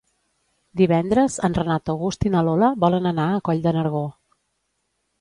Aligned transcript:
Divendres 0.81 1.35
en 1.49 1.59
Renat 1.59 1.93
August 1.95 2.27
i 2.31 2.33
na 2.39 2.43
Lola 2.49 2.73
volen 2.87 3.13
anar 3.13 3.31
a 3.37 3.47
Coll 3.51 3.65
de 3.69 3.79
Nargó. 3.81 4.07